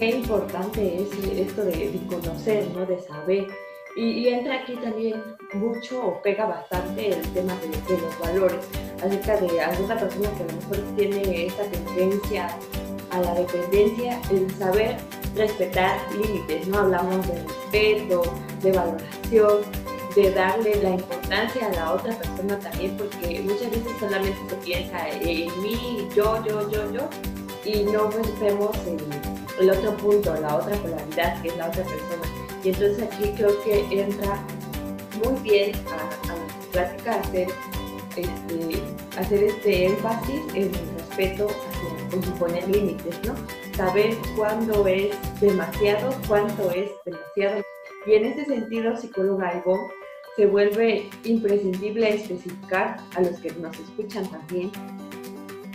[0.00, 2.86] qué importante es esto de, conocer ¿no?
[2.86, 3.46] de saber
[3.96, 8.64] y, entra aquí también mucho o pega bastante el tema de, los valores,
[9.04, 12.56] acerca de alguna persona que a lo mejor tiene esta tendencia
[13.10, 14.96] a la dependencia, el saber
[15.34, 16.78] respetar límites, ¿no?
[16.78, 18.22] Hablamos de respeto,
[18.62, 19.58] de valoración,
[20.14, 25.08] de darle la importancia a la otra persona también, porque muchas veces solamente se piensa
[25.08, 27.08] en mí, yo, yo, yo, yo,
[27.64, 28.08] y no
[28.40, 32.22] vemos el, el otro punto, la otra polaridad que es la otra persona.
[32.64, 34.38] Y entonces aquí creo que entra
[35.24, 37.48] muy bien a, a plática hacer
[38.16, 38.82] este,
[39.18, 43.34] hacer este énfasis en el respeto hacia pues, poner límites, ¿no?
[43.76, 47.62] Saber cuándo es demasiado, cuánto es demasiado.
[48.06, 49.90] Y en ese sentido, psicóloga algo
[50.36, 54.70] se vuelve imprescindible especificar a los que nos escuchan también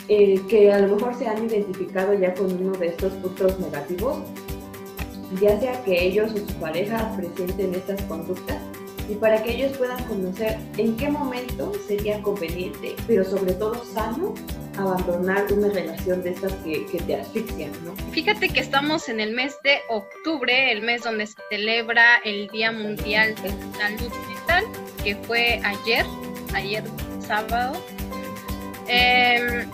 [0.07, 4.19] eh, que a lo mejor se han identificado ya con uno de estos puntos negativos
[5.39, 8.57] ya sea que ellos o su pareja presenten estas conductas
[9.09, 14.33] y para que ellos puedan conocer en qué momento sería conveniente, pero sobre todo sano,
[14.77, 17.95] abandonar una relación de estas que, te asfixian, ¿no?
[18.11, 22.71] Fíjate que estamos en el mes de octubre, el mes donde se celebra el Día
[22.71, 24.65] Mundial de Salud Mental,
[25.03, 26.05] que fue ayer,
[26.53, 26.83] ayer
[27.19, 27.79] sábado.
[28.87, 29.69] Em,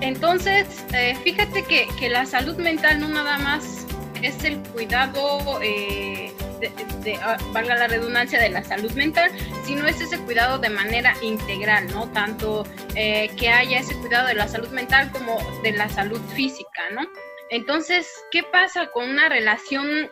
[0.00, 3.86] entonces, eh, fíjate que, que la salud mental no nada más
[4.22, 6.32] es el cuidado, eh,
[7.22, 9.30] ah, valga la redundancia, de la salud mental,
[9.64, 12.08] sino es ese cuidado de manera integral, ¿no?
[12.10, 16.82] Tanto eh, que haya ese cuidado de la salud mental como de la salud física,
[16.92, 17.02] ¿no?
[17.50, 20.10] Entonces, ¿qué pasa con una relación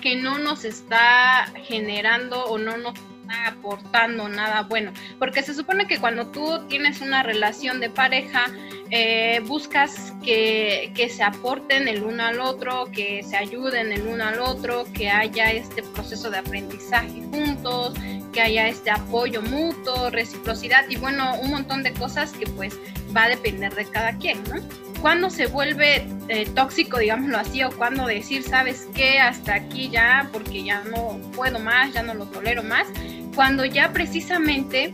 [0.00, 2.94] que no nos está generando o no nos
[3.32, 4.92] está aportando nada bueno?
[5.18, 8.46] Porque se supone que cuando tú tienes una relación de pareja,
[8.90, 14.40] eh, buscas que, se aporten el uno al otro, que se ayuden el uno al
[14.40, 17.94] otro, que haya este proceso de aprendizaje juntos,
[18.32, 22.78] que haya este apoyo mutuo, reciprocidad y bueno, un montón de cosas que pues
[23.14, 24.56] va a depender de cada quien, ¿no?
[25.02, 30.28] Cuando se vuelve eh, tóxico, digámoslo así, o cuando decir, sabes qué, hasta aquí ya,
[30.32, 32.86] porque ya no puedo más, ya no lo tolero más,
[33.34, 34.92] cuando ya precisamente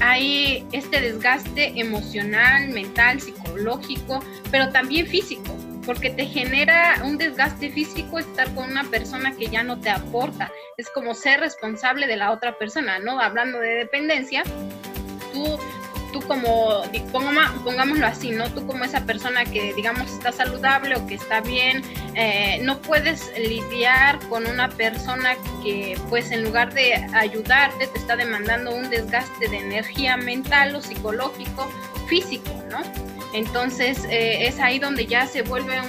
[0.00, 8.18] hay este desgaste emocional, mental, psicológico, pero también físico, porque te genera un desgaste físico
[8.18, 10.50] estar con una persona que ya no te aporta.
[10.76, 13.20] Es como ser responsable de la otra persona, ¿no?
[13.20, 14.42] Hablando de dependencia,
[15.32, 15.58] tú,
[16.12, 16.82] tú como,
[17.64, 18.50] pongámoslo así, ¿no?
[18.50, 21.82] Tú como esa persona que digamos está saludable o que está bien,
[22.14, 28.16] eh, no puedes lidiar con una persona que pues en lugar de ayudarte te está
[28.16, 31.70] demandando un desgaste de energía mental o psicológico,
[32.06, 32.82] físico, ¿no?
[33.32, 35.80] Entonces eh, es ahí donde ya se vuelve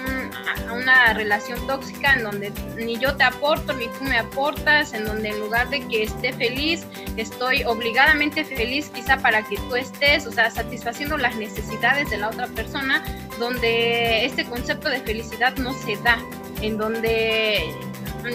[0.73, 5.29] una relación tóxica en donde ni yo te aporto ni tú me aportas, en donde
[5.29, 6.85] en lugar de que esté feliz,
[7.17, 12.29] estoy obligadamente feliz quizá para que tú estés, o sea, satisfaciendo las necesidades de la
[12.29, 13.03] otra persona,
[13.39, 16.17] donde este concepto de felicidad no se da,
[16.61, 17.75] en donde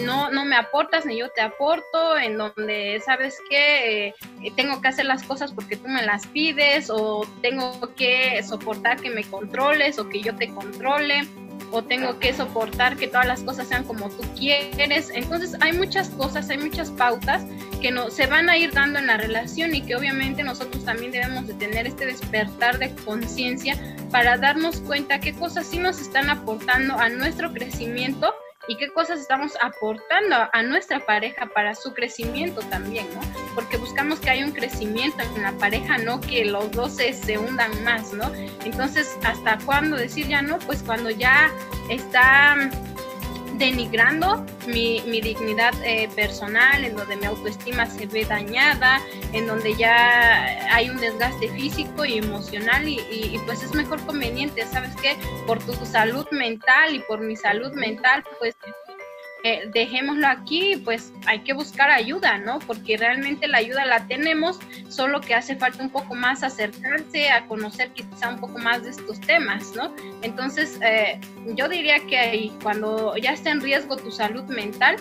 [0.05, 4.13] no, no me aportas ni yo te aporto, en donde sabes que eh,
[4.55, 9.09] tengo que hacer las cosas porque tú me las pides, o tengo que soportar que
[9.09, 11.27] me controles o que yo te controle,
[11.71, 15.11] o tengo que soportar que todas las cosas sean como tú quieres.
[15.13, 17.43] Entonces hay muchas cosas, hay muchas pautas
[17.81, 21.11] que no, se van a ir dando en la relación y que obviamente nosotros también
[21.11, 23.77] debemos de tener este despertar de conciencia
[24.11, 28.33] para darnos cuenta qué cosas sí nos están aportando a nuestro crecimiento
[28.69, 33.21] y qué cosas estamos aportando a nuestra pareja para su crecimiento también, ¿no?
[33.55, 37.83] Porque buscamos que haya un crecimiento en la pareja, no que los dos se, hundan
[37.83, 38.31] más, ¿no?
[38.63, 40.59] Entonces, ¿hasta cuándo decir ya no?
[40.59, 41.51] Pues cuando ya
[41.89, 42.69] está
[43.59, 49.01] denigrando mi, dignidad eh, personal, en donde mi autoestima se ve dañada,
[49.33, 54.95] en donde ya hay un desgaste físico y emocional y, pues es mejor conveniente, ¿sabes
[55.01, 55.17] qué?
[55.45, 58.55] Por tu salud mental y por mi salud mental, pues
[59.43, 62.59] eh, dejémoslo aquí, pues hay que buscar ayuda, ¿no?
[62.59, 67.45] Porque realmente la ayuda la tenemos, solo que hace falta un poco más acercarse a
[67.45, 69.93] conocer quizá un poco más de estos temas, ¿no?
[70.23, 71.19] Entonces, eh,
[71.55, 74.97] yo diría que cuando ya está en riesgo tu salud mental,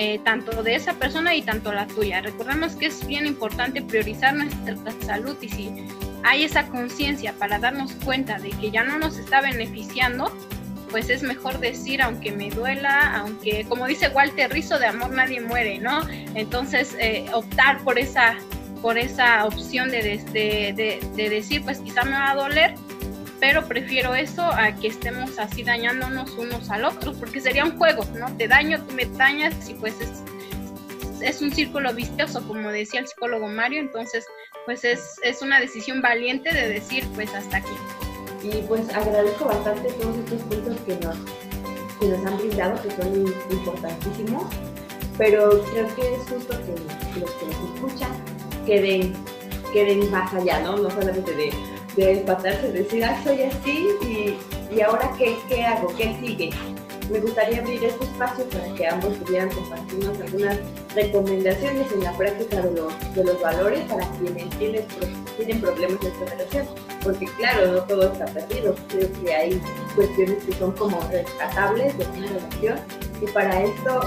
[0.00, 2.20] eh, tanto de esa persona y tanto la tuya.
[2.20, 5.88] Recordemos que es bien importante priorizar nuestra salud y si
[6.22, 10.32] hay esa conciencia para darnos cuenta de que ya no nos está beneficiando,
[10.90, 15.40] pues es mejor decir, aunque me duela, aunque, como dice Walter Rizzo, de amor nadie
[15.40, 16.06] muere, ¿no?
[16.34, 18.36] Entonces, eh, optar por esa,
[18.80, 22.74] por esa opción de, de, de, decir, pues quizá me va a doler,
[23.40, 28.04] pero prefiero eso a que estemos así dañándonos unos al otro, porque sería un juego,
[28.14, 28.34] ¿no?
[28.36, 30.22] Te daño, tú me dañas y pues es,
[31.20, 34.24] es un círculo vicioso, como decía el psicólogo Mario, entonces
[34.64, 37.74] pues es, es una decisión valiente de decir, pues hasta aquí.
[38.42, 41.16] Y pues agradezco bastante todos estos puntos que nos,
[41.98, 44.44] que nos han brindado, que son importantísimos,
[45.16, 48.10] pero creo que es justo que los que nos escuchan
[48.64, 49.14] queden,
[49.72, 50.76] queden más allá, ¿no?
[50.76, 51.52] No solamente de,
[51.96, 56.50] de despatarse, decir, ah, soy así y, y ahora qué, qué hago, qué sigue.
[57.10, 60.58] Me gustaría abrir este espacio para que ambos pudieran compartirnos algunas
[60.94, 64.84] recomendaciones en la práctica de los, de los valores para quienes tienen,
[65.36, 66.66] tienen problemas en esta relación
[67.02, 69.60] porque claro, no todo está perdido, creo que hay
[69.94, 72.78] cuestiones que son como rescatables de una relación.
[73.20, 74.00] Y para esto,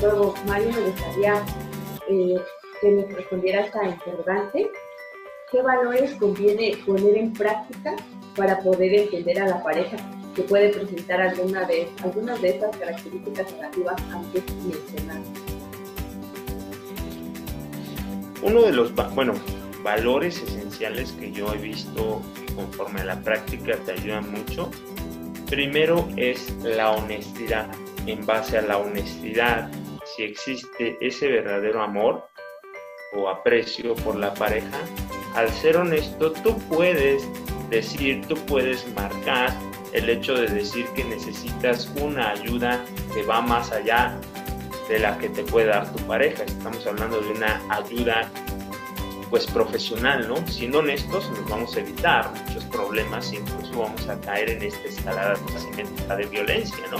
[0.00, 1.44] todo Mario, me gustaría
[2.08, 2.36] eh,
[2.80, 4.70] que nos respondiera esta interrogante,
[5.50, 7.96] ¿qué valores conviene poner en práctica
[8.36, 9.96] para poder entender a la pareja
[10.34, 15.22] que puede presentar alguna de, algunas de estas características negativas antes mencionadas?
[18.42, 19.34] Uno de los, bueno,
[19.82, 22.22] valores esenciales que yo he visto
[22.54, 24.70] conforme a la práctica te ayudan mucho.
[25.48, 27.68] Primero es la honestidad.
[28.06, 29.70] En base a la honestidad,
[30.16, 32.26] si existe ese verdadero amor
[33.14, 34.78] o aprecio por la pareja,
[35.34, 37.26] al ser honesto tú puedes
[37.70, 39.54] decir, tú puedes marcar
[39.94, 44.18] el hecho de decir que necesitas una ayuda que va más allá
[44.88, 46.42] de la que te puede dar tu pareja.
[46.42, 48.30] Estamos hablando de una ayuda
[49.30, 50.36] pues profesional, ¿no?
[50.46, 54.88] Siendo honestos, nos vamos a evitar muchos problemas e incluso vamos a caer en esta
[54.88, 55.34] escalada
[56.16, 56.98] de violencia, ¿no?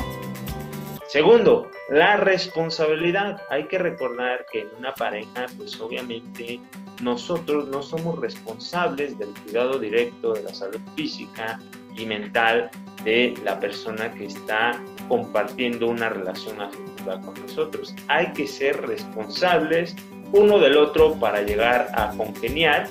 [1.09, 3.41] Segundo, la responsabilidad.
[3.51, 6.61] Hay que recordar que en una pareja, pues obviamente
[7.03, 11.61] nosotros no somos responsables del cuidado directo de la salud física
[11.97, 12.71] y mental
[13.05, 17.95] de la persona que está compartiendo una relación afectiva con nosotros.
[18.09, 19.95] Hay que ser responsables
[20.33, 22.89] uno del otro para llegar a congeniar.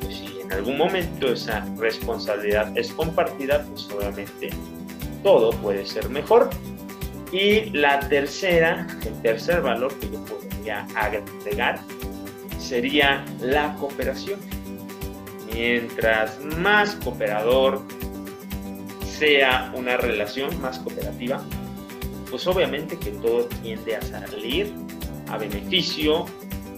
[0.00, 4.50] Pues si en algún momento esa responsabilidad es compartida, pues obviamente
[5.22, 6.50] todo puede ser mejor.
[7.32, 11.80] Y la tercera, el tercer valor que yo podría agregar
[12.58, 14.40] sería la cooperación.
[15.52, 17.82] Mientras más cooperador
[19.18, 21.42] sea una relación más cooperativa,
[22.30, 24.72] pues obviamente que todo tiende a salir
[25.28, 26.26] a beneficio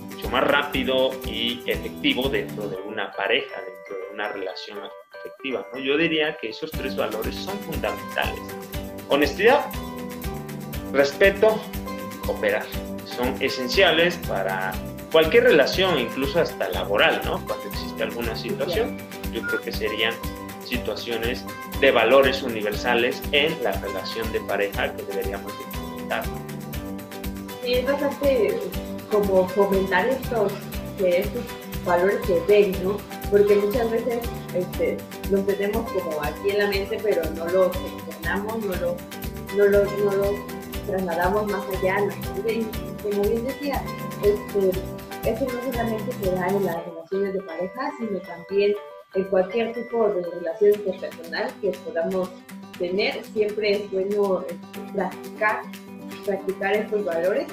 [0.00, 4.78] mucho más rápido y efectivo dentro de una pareja, dentro de una relación
[5.18, 5.66] afectiva.
[5.72, 5.78] ¿no?
[5.80, 8.40] Yo diría que esos tres valores son fundamentales.
[9.08, 9.66] Honestidad,
[10.92, 11.60] respeto,
[12.24, 12.64] cooperar.
[13.04, 14.72] Son esenciales para
[15.12, 17.44] cualquier relación, incluso hasta laboral, ¿no?
[17.44, 18.96] Cuando existe alguna situación,
[19.32, 20.14] yo creo que serían
[20.64, 21.44] situaciones
[21.80, 26.24] de valores universales en la relación de pareja que deberíamos implementar.
[27.62, 28.58] Sí, es bastante
[29.10, 30.52] como fomentar estos,
[30.98, 31.42] que estos
[31.84, 32.98] valores que ven, ¿no?
[33.30, 34.18] Porque muchas veces
[34.54, 34.98] este,
[35.30, 38.94] los tenemos como aquí en la mente, pero no los externamos, no los,
[39.56, 40.30] no los, no los
[40.86, 41.96] trasladamos más allá.
[42.46, 42.66] Y
[43.02, 43.82] como bien decía,
[44.22, 44.70] este,
[45.24, 48.74] eso no solamente se da en las relaciones de pareja, sino también
[49.14, 52.30] en cualquier tipo de relación interpersonal que podamos
[52.78, 53.24] tener.
[53.24, 55.62] Siempre es bueno este, practicar,
[56.24, 57.46] practicar estos valores.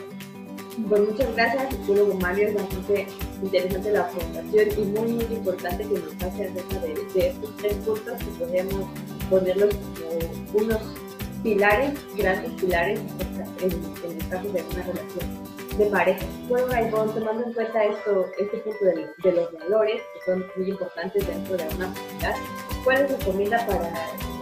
[0.88, 3.08] Pues muchas gracias, psicólogo Mario, es bastante
[3.42, 7.74] interesante la presentación y muy, muy importante que nos pase acerca de, de estos tres
[7.78, 8.86] puntos que podemos
[9.28, 10.82] ponerlos como unos
[11.42, 13.00] pilares, grandes pilares
[13.60, 16.26] en, en el caso de una relación de pareja.
[16.48, 21.28] Bueno, Raibón, tomando en cuenta esto, este punto de, los valores, que son muy importantes
[21.28, 22.36] dentro de una comunidad,
[22.84, 23.94] ¿cuál recomienda para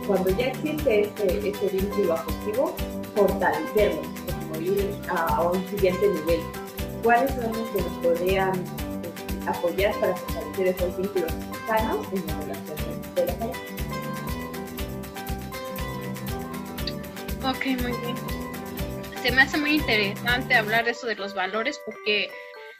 [0.08, 2.76] cuando ya existe este, este vínculo afectivo,
[3.16, 4.02] fortalecerlo,
[4.50, 6.40] como ir a, un siguiente nivel?
[7.04, 11.34] ¿Cuáles son los que nos podrían este, apoyar para fortalecer esos vínculos
[11.68, 13.60] sanos en la relación de la pareja?
[17.48, 18.35] Ok, muy bien
[19.32, 22.30] me hace muy interesante hablar de eso de los valores porque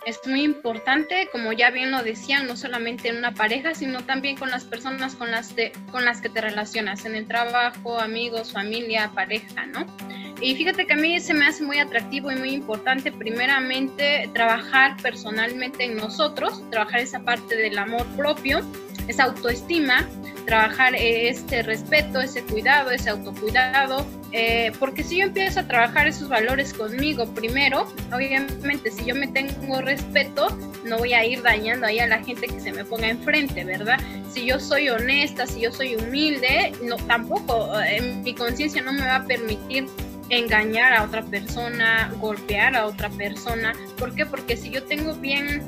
[0.06, 4.38] es muy importante, como ya bien lo decían, no solamente en una pareja, sino también
[4.38, 5.56] con las personas con las,
[5.92, 9.88] con las que te relacionas, en el trabajo, amigos, familia, pareja, ¿no?
[10.42, 14.96] Y fíjate que a mí se me hace muy atractivo y muy importante, primeramente, trabajar
[15.02, 18.62] personalmente en nosotros, trabajar esa parte del amor propio,
[19.08, 20.08] esa autoestima,
[20.46, 26.30] trabajar este respeto, ese cuidado, ese autocuidado, eh, porque si yo empiezo a trabajar esos
[26.30, 30.48] valores conmigo primero, obviamente si yo me tengo respeto,
[30.84, 34.00] no voy a ir dañando ahí a la gente que se me ponga enfrente, ¿verdad?
[34.32, 39.02] Si yo soy honesta, si yo soy humilde, no, tampoco, eh, mi conciencia no me
[39.02, 39.88] va a permitir
[40.30, 43.74] engañar a otra persona, golpear a otra persona.
[43.98, 44.26] ¿Por qué?
[44.26, 45.62] Porque si yo tengo bien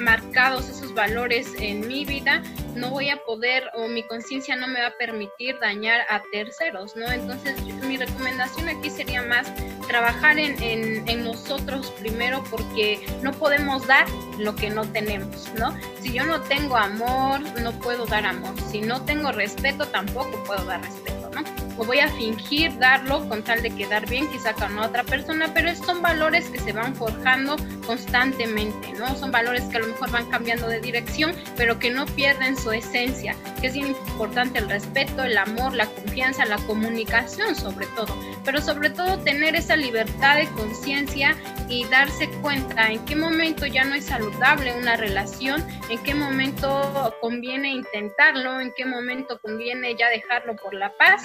[0.00, 2.42] marcados esos valores en mi vida,
[2.74, 6.96] no voy a poder o mi conciencia no me va a permitir dañar a terceros,
[6.96, 7.10] ¿no?
[7.10, 9.52] Entonces mi recomendación aquí sería más
[9.86, 14.06] trabajar en, en, nosotros primero porque no podemos dar
[14.38, 15.74] lo que no tenemos, ¿no?
[16.00, 18.54] Si yo no tengo amor, no puedo dar amor.
[18.70, 21.23] Si no tengo respeto, tampoco puedo dar respeto,
[21.76, 25.74] O voy a fingir darlo con tal de quedar bien quizá con otra persona, pero
[25.74, 29.14] son valores que se van forjando constantemente, ¿no?
[29.16, 32.70] Son valores que a lo mejor van cambiando de dirección, pero que no pierden su
[32.70, 38.60] esencia, que es importante el respeto, el amor, la confianza, la comunicación sobre todo, pero
[38.60, 41.36] sobre todo tener esa libertad de conciencia
[41.68, 47.14] y darse cuenta en qué momento ya no es saludable una relación, en qué momento
[47.20, 51.23] conviene intentarlo, en qué momento conviene ya dejarlo por la paz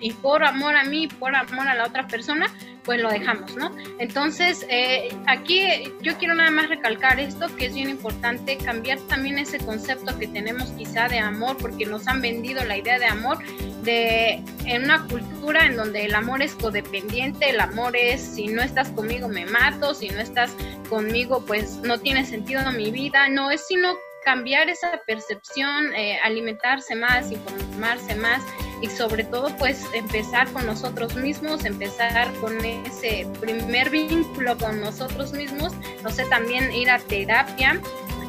[0.00, 2.52] y por amor a mí, por amor a la otra persona,
[2.84, 3.74] pues lo dejamos, ¿no?
[3.98, 9.38] Entonces, eh, aquí yo quiero nada más recalcar esto, que es bien importante, cambiar también
[9.38, 13.38] ese concepto que tenemos quizá de amor, porque nos han vendido la idea de amor
[13.82, 18.62] de en una cultura en donde el amor es codependiente, el amor es si no
[18.62, 20.52] estás conmigo me mato, si no estás
[20.88, 26.96] conmigo pues no tiene sentido mi vida, no es sino cambiar esa percepción, eh, alimentarse
[26.96, 28.42] más, informarse más
[28.82, 35.32] y sobre todo pues empezar con nosotros mismos, empezar con ese primer vínculo con nosotros
[35.32, 37.80] mismos, no sé, también ir a terapia,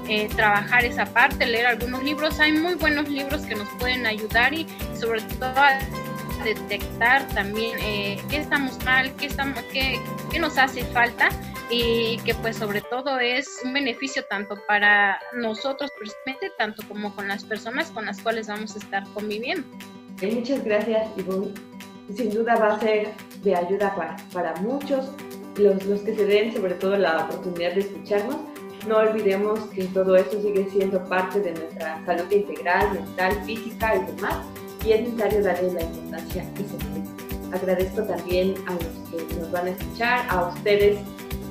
[0.08, 4.54] eh, trabajar esa parte, leer algunos libros, hay muy buenos libros que nos pueden ayudar
[4.54, 4.66] y
[4.98, 5.80] sobre todo a
[6.44, 10.00] detectar también eh, qué estamos mal, qué, estamos, qué,
[10.32, 11.30] qué nos hace falta
[11.70, 17.28] y que pues sobre todo es un beneficio tanto para nosotros personalmente, tanto como con
[17.28, 19.68] las personas con las cuales vamos a estar conviviendo.
[20.22, 21.54] Muchas gracias, Ivonne.
[22.16, 23.10] Sin duda va a ser
[23.44, 25.12] de ayuda para, para muchos,
[25.58, 28.38] los, los que se den sobre todo la oportunidad de escucharnos.
[28.88, 34.16] No olvidemos que todo esto sigue siendo parte de nuestra salud integral, mental, física y
[34.16, 34.38] demás,
[34.86, 37.18] y es necesario darle la importancia que se merece.
[37.54, 41.00] Agradezco también a los que nos van a escuchar, a ustedes,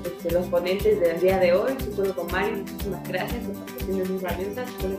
[0.05, 1.73] este, los ponentes del día de hoy,
[2.15, 4.93] con Mario, muchísimas gracias, por participaciones muy valiosas, con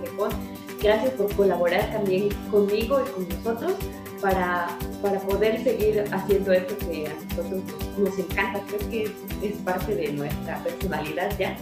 [0.81, 3.73] gracias por colaborar también conmigo y con nosotros
[4.21, 4.67] para,
[5.01, 7.61] para poder seguir haciendo esto que a nosotros
[7.97, 8.61] nos, encanta.
[8.67, 9.03] Creo que
[9.47, 11.55] es, parte de nuestra personalidad ya,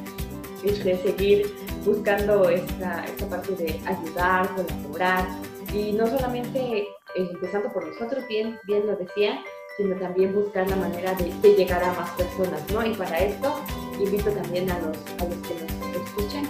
[0.64, 1.54] es de seguir
[1.86, 5.28] buscando esta, esta parte de ayudar, colaborar
[5.74, 9.40] y no solamente eh, empezando por nosotros, bien, bien lo decía,
[9.78, 12.86] sino también buscar la manera de, llegar a más personas, ¿no?
[12.86, 13.60] Y para esto
[14.00, 15.75] invito también a los, a los que nos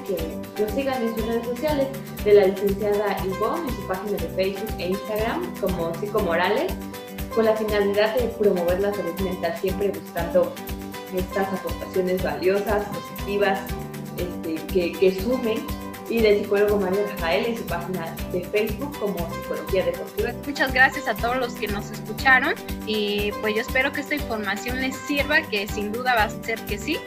[0.06, 1.88] que nos sigan en sus redes sociales
[2.24, 6.74] de la licenciada Ivonne en su página de Facebook e Instagram como Psicomorales,
[7.34, 10.54] con la finalidad de promover la salud mental, siempre buscando
[11.16, 13.60] estas aportaciones valiosas, positivas,
[14.18, 15.66] este, que, que sumen
[16.10, 20.34] y del psicólogo Mario Rafael en su página de Facebook como Psicología Deportiva.
[20.46, 22.54] Muchas gracias a todos los que nos escucharon
[22.86, 26.60] y pues yo espero que esta información les sirva, que sin duda va a ser
[26.66, 26.98] que sí.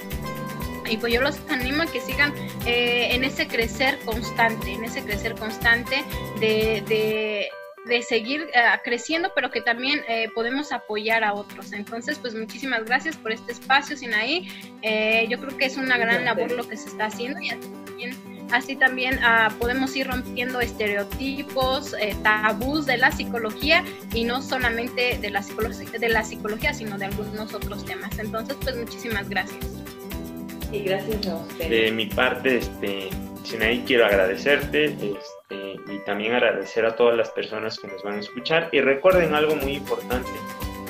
[0.89, 2.32] Y pues yo los animo a que sigan
[2.66, 6.05] eh, en ese crecer constante, en ese crecer constante
[6.41, 7.49] de, de
[7.89, 11.72] de seguir eh, creciendo, pero que también eh, podemos apoyar a otros.
[11.72, 14.49] Entonces, pues muchísimas gracias por este espacio, Sinaí.
[14.82, 18.39] Eh, yo creo que es una gran labor lo que se está haciendo y también
[18.51, 23.84] Así también ah, podemos ir rompiendo estereotipos, eh, tabús de la psicología
[24.14, 28.18] y no solamente de la, de la psicología, sino de algunos otros temas.
[28.18, 29.77] Entonces, pues muchísimas gracias.
[30.72, 31.70] Y gracias a usted.
[31.70, 33.08] De mi parte, este,
[33.42, 38.20] Sinaí, quiero agradecerte este, y también agradecer a todas las personas que nos van a
[38.20, 38.68] escuchar.
[38.72, 40.30] Y recuerden algo muy importante.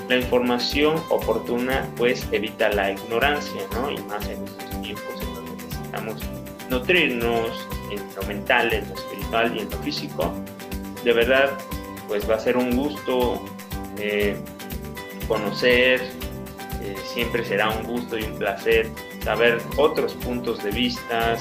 [0.08, 3.90] La información oportuna pues evita la ignorancia, ¿no?
[3.90, 6.22] Y más en estos tiempos en donde necesitamos
[6.70, 10.34] nutrirnos en lo mental, en lo espiritual y en lo físico.
[11.04, 11.50] De verdad,
[12.08, 13.44] pues va a ser un gusto
[13.98, 14.36] eh,
[15.28, 16.00] conocer,
[16.82, 18.90] eh, siempre será un gusto y un placer
[19.28, 21.36] saber otros puntos de vista,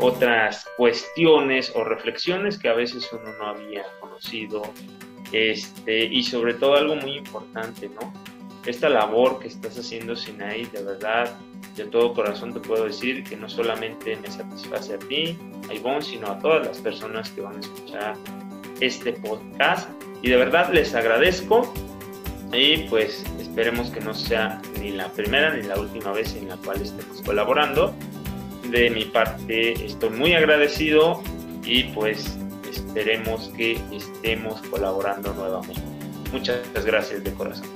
[0.00, 4.60] otras cuestiones o reflexiones que a veces uno no había conocido.
[5.32, 8.12] Este, y sobre todo algo muy importante, ¿no?
[8.66, 11.34] Esta labor que estás haciendo, Sinaí, de verdad,
[11.74, 15.38] de todo corazón te puedo decir que no solamente me satisface a ti,
[15.70, 18.14] a Ivonne, sino a todas las personas que van a escuchar
[18.80, 19.88] este podcast.
[20.20, 21.72] Y de verdad les agradezco
[22.52, 26.56] y pues esperemos que no sea ni la primera ni la última vez en la
[26.56, 27.94] cual estemos colaborando.
[28.68, 31.22] De mi parte estoy muy agradecido
[31.64, 32.36] y pues
[32.68, 35.82] esperemos que estemos colaborando nuevamente.
[36.32, 37.68] Muchas gracias de corazón.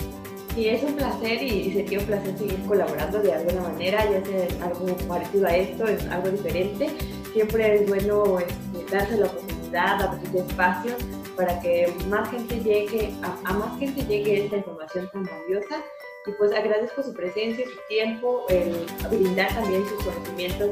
[0.57, 4.66] Y es un placer y, sería un placer seguir colaborando de alguna manera, ya sea
[4.66, 6.88] algo parecido a esto, es algo diferente.
[7.34, 10.96] Siempre es bueno este, darse la oportunidad, abrir espacios
[11.36, 15.84] para que más gente llegue, a, más gente llegue esta información tan valiosa.
[16.27, 20.70] Y pues agradezco su presencia, su tiempo, el brindar también sus conocimientos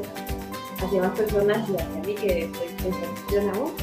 [0.77, 3.73] hacia más personas y hacia mí que estoy en aún.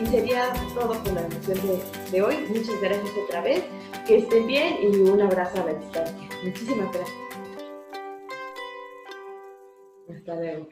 [0.00, 2.36] Y sería todo con la emoción de, de hoy.
[2.48, 3.64] Muchas gracias otra vez.
[4.06, 6.28] Que estén bien y un abrazo a la distancia.
[6.42, 7.18] Muchísimas gracias.
[10.08, 10.68] Hasta luego.